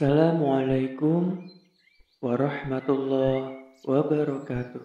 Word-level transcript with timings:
Assalamualaikum 0.00 1.44
warahmatullahi 2.24 3.68
wabarakatuh. 3.84 4.80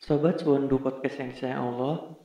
Sobat 0.00 0.40
Wondu 0.48 0.80
Podcast 0.80 1.20
yang 1.20 1.36
saya 1.36 1.60
Allah, 1.60 2.16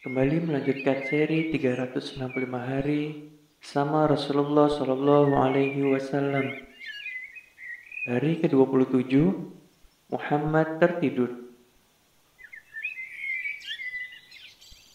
kembali 0.00 0.48
melanjutkan 0.48 1.04
seri 1.12 1.52
365 1.52 2.24
hari 2.56 3.28
sama 3.60 4.08
Rasulullah 4.08 4.72
Shallallahu 4.72 5.36
Alaihi 5.36 5.84
Wasallam. 5.92 6.64
Hari 8.08 8.32
ke-27, 8.40 9.12
Muhammad 10.08 10.80
tertidur. 10.80 11.52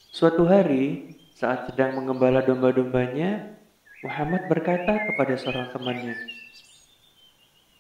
Suatu 0.09 0.49
hari, 0.49 1.13
saat 1.37 1.69
sedang 1.69 2.01
mengembala 2.01 2.41
domba-dombanya, 2.41 3.61
Muhammad 4.03 4.51
berkata 4.51 5.07
kepada 5.07 5.39
seorang 5.39 5.71
temannya, 5.71 6.19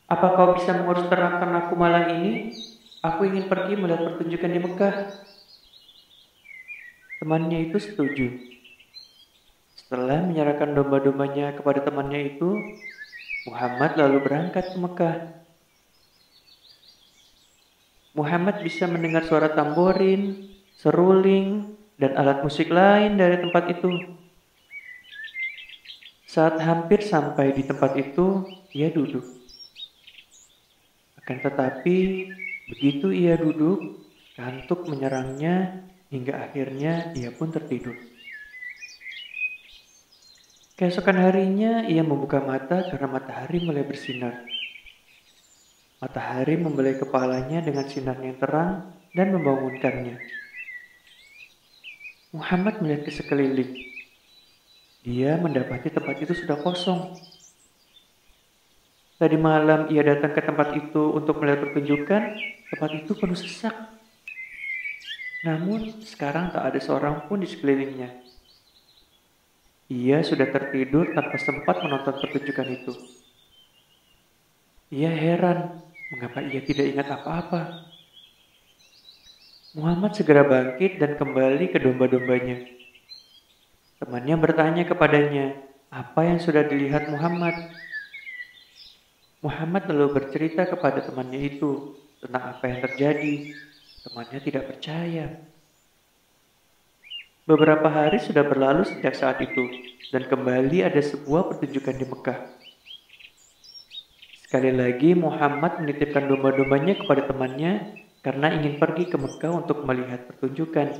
Apa 0.07 0.39
kau 0.39 0.55
bisa 0.55 0.71
mengurus 0.71 1.11
terangkan 1.11 1.51
aku 1.51 1.75
malam 1.75 2.15
ini? 2.15 2.55
Aku 3.03 3.27
ingin 3.27 3.51
pergi 3.51 3.75
melihat 3.75 4.07
pertunjukan 4.07 4.51
di 4.55 4.59
Mekah. 4.63 4.95
Temannya 7.19 7.67
itu 7.67 7.75
setuju. 7.75 8.39
Setelah 9.75 10.23
menyerahkan 10.23 10.71
domba-dombanya 10.71 11.59
kepada 11.59 11.83
temannya 11.83 12.39
itu, 12.39 12.55
Muhammad 13.51 13.99
lalu 13.99 14.17
berangkat 14.23 14.71
ke 14.71 14.77
Mekah. 14.79 15.15
Muhammad 18.15 18.63
bisa 18.63 18.87
mendengar 18.87 19.27
suara 19.27 19.51
tamborin, 19.51 20.55
seruling, 20.79 21.75
dan 21.99 22.15
alat 22.15 22.39
musik 22.47 22.71
lain 22.71 23.19
dari 23.19 23.43
tempat 23.43 23.75
itu. 23.75 24.22
Saat 26.33 26.57
hampir 26.65 27.05
sampai 27.05 27.53
di 27.53 27.61
tempat 27.61 27.93
itu, 27.93 28.41
ia 28.73 28.89
duduk. 28.89 29.21
Akan 31.21 31.37
tetapi, 31.45 32.25
begitu 32.73 33.13
ia 33.13 33.37
duduk, 33.37 34.01
kantuk 34.33 34.89
menyerangnya 34.89 35.85
hingga 36.09 36.49
akhirnya 36.49 37.13
ia 37.13 37.29
pun 37.29 37.53
tertidur. 37.53 37.93
Keesokan 40.73 41.21
harinya, 41.21 41.85
ia 41.85 42.01
membuka 42.01 42.41
mata 42.41 42.81
karena 42.89 43.13
matahari 43.13 43.61
mulai 43.61 43.85
bersinar. 43.85 44.41
Matahari 46.01 46.57
membelai 46.57 46.97
kepalanya 46.97 47.61
dengan 47.61 47.85
sinar 47.85 48.17
yang 48.17 48.41
terang 48.41 48.89
dan 49.13 49.37
membangunkannya. 49.37 50.17
Muhammad 52.33 52.81
melihat 52.81 53.05
ke 53.05 53.21
sekeliling. 53.21 53.92
Dia 55.03 55.35
mendapati 55.35 55.91
tempat 55.91 56.15
itu 56.23 56.31
sudah 56.31 56.55
kosong. 56.63 57.19
Tadi 59.19 59.35
malam 59.35 59.91
ia 59.91 59.99
datang 60.03 60.31
ke 60.31 60.39
tempat 60.39 60.71
itu 60.79 61.11
untuk 61.11 61.43
melihat 61.43 61.67
pertunjukan, 61.67 62.39
tempat 62.71 62.91
itu 62.95 63.11
penuh 63.11 63.35
sesak. 63.35 63.75
Namun 65.43 66.03
sekarang 66.07 66.55
tak 66.55 66.71
ada 66.71 66.79
seorang 66.79 67.27
pun 67.27 67.43
di 67.43 67.47
sekelilingnya. 67.51 68.15
Ia 69.91 70.23
sudah 70.23 70.47
tertidur 70.47 71.11
tanpa 71.11 71.35
sempat 71.35 71.83
menonton 71.83 72.15
pertunjukan 72.23 72.67
itu. 72.71 72.93
Ia 74.95 75.11
heran 75.11 75.83
mengapa 76.15 76.39
ia 76.47 76.63
tidak 76.63 76.95
ingat 76.95 77.07
apa-apa. 77.11 77.91
Muhammad 79.75 80.15
segera 80.15 80.47
bangkit 80.47 80.97
dan 80.97 81.19
kembali 81.19 81.75
ke 81.75 81.77
domba-dombanya. 81.81 82.72
Temannya 84.03 84.35
bertanya 84.35 84.83
kepadanya, 84.83 85.55
apa 85.87 86.27
yang 86.27 86.35
sudah 86.35 86.67
dilihat 86.67 87.07
Muhammad? 87.07 87.55
Muhammad 89.39 89.87
lalu 89.87 90.19
bercerita 90.19 90.67
kepada 90.67 91.07
temannya 91.07 91.55
itu 91.55 91.95
tentang 92.19 92.51
apa 92.51 92.67
yang 92.67 92.83
terjadi. 92.83 93.55
Temannya 94.03 94.39
tidak 94.43 94.75
percaya. 94.75 95.39
Beberapa 97.47 97.87
hari 97.87 98.19
sudah 98.19 98.43
berlalu 98.43 98.83
sejak 98.83 99.15
saat 99.15 99.39
itu, 99.39 99.71
dan 100.11 100.27
kembali 100.27 100.83
ada 100.83 100.99
sebuah 100.99 101.55
pertunjukan 101.55 101.95
di 101.95 102.03
Mekah. 102.03 102.39
Sekali 104.43 104.75
lagi 104.75 105.15
Muhammad 105.15 105.79
menitipkan 105.79 106.27
domba-dombanya 106.27 106.99
kepada 106.99 107.23
temannya 107.23 108.03
karena 108.19 108.51
ingin 108.51 108.83
pergi 108.83 109.07
ke 109.07 109.15
Mekah 109.15 109.63
untuk 109.63 109.87
melihat 109.87 110.27
pertunjukan. 110.27 110.91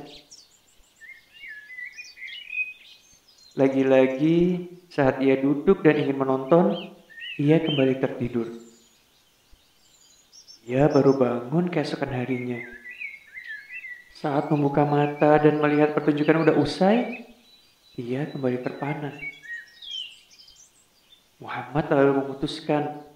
Lagi-lagi 3.54 4.66
saat 4.90 5.22
ia 5.22 5.38
duduk 5.38 5.86
dan 5.86 5.94
ingin 5.94 6.18
menonton, 6.18 6.90
ia 7.38 7.62
kembali 7.62 8.02
tertidur. 8.02 8.50
Ia 10.66 10.90
baru 10.90 11.14
bangun 11.14 11.70
keesokan 11.70 12.10
harinya. 12.10 12.58
Saat 14.18 14.50
membuka 14.50 14.82
mata 14.82 15.38
dan 15.38 15.62
melihat 15.62 15.94
pertunjukan 15.94 16.50
udah 16.50 16.56
usai, 16.58 17.22
ia 17.94 18.26
kembali 18.26 18.58
terpana. 18.58 19.14
Muhammad 21.38 21.86
lalu 21.94 22.26
memutuskan 22.26 23.06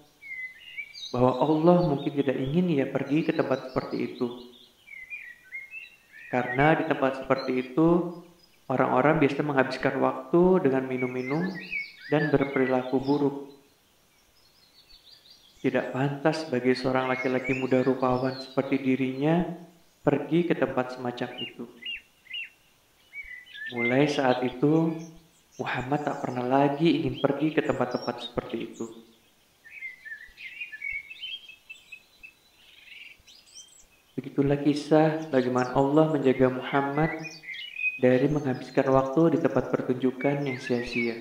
bahwa 1.11 1.35
Allah 1.35 1.77
mungkin 1.83 2.15
tidak 2.15 2.39
ingin 2.39 2.79
ia 2.79 2.87
pergi 2.87 3.27
ke 3.27 3.35
tempat 3.35 3.75
seperti 3.75 4.15
itu. 4.15 4.27
Karena 6.31 6.79
di 6.79 6.87
tempat 6.87 7.25
seperti 7.25 7.51
itu 7.59 7.87
Orang-orang 8.69 9.17
biasa 9.17 9.41
menghabiskan 9.41 9.97
waktu 9.97 10.69
dengan 10.69 10.85
minum-minum 10.85 11.49
dan 12.13 12.29
berperilaku 12.29 13.01
buruk. 13.01 13.49
Tidak 15.65 15.89
pantas 15.89 16.45
bagi 16.53 16.77
seorang 16.77 17.09
laki-laki 17.09 17.57
muda 17.57 17.81
rupawan 17.81 18.37
seperti 18.37 18.77
dirinya 18.77 19.41
pergi 20.05 20.45
ke 20.45 20.53
tempat 20.53 20.95
semacam 20.95 21.29
itu. 21.41 21.65
Mulai 23.73 24.05
saat 24.05 24.45
itu, 24.45 24.93
Muhammad 25.57 26.05
tak 26.05 26.21
pernah 26.21 26.45
lagi 26.45 27.01
ingin 27.01 27.17
pergi 27.17 27.51
ke 27.51 27.65
tempat-tempat 27.65 28.15
seperti 28.21 28.57
itu. 28.69 28.85
Begitulah 34.13 34.61
kisah 34.61 35.25
bagaimana 35.33 35.73
Allah 35.73 36.05
menjaga 36.13 36.53
Muhammad 36.53 37.17
dari 37.99 38.31
menghabiskan 38.31 38.87
waktu 38.95 39.35
di 39.35 39.39
tempat 39.43 39.69
pertunjukan 39.69 40.47
yang 40.47 40.57
sia-sia. 40.57 41.19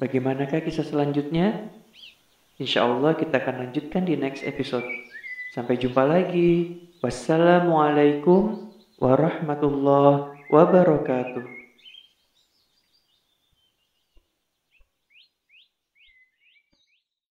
Bagaimanakah 0.00 0.66
kisah 0.66 0.82
selanjutnya? 0.82 1.70
Insya 2.58 2.88
Allah 2.88 3.14
kita 3.14 3.38
akan 3.38 3.68
lanjutkan 3.68 4.02
di 4.08 4.18
next 4.18 4.42
episode. 4.42 4.82
Sampai 5.54 5.78
jumpa 5.78 6.02
lagi. 6.02 6.80
Wassalamualaikum 7.04 8.72
warahmatullahi 8.98 10.48
wabarakatuh. 10.50 11.61